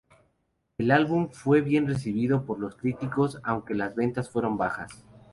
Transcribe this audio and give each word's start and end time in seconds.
El 0.79 0.89
álbum 0.89 1.29
fue 1.29 1.61
bien 1.61 1.85
recibido 1.87 2.43
por 2.43 2.57
los 2.59 2.75
críticos, 2.75 3.39
aunque 3.43 3.75
las 3.75 3.93
ventas 3.93 4.31
fueron 4.31 4.57
bajas. 4.57 5.05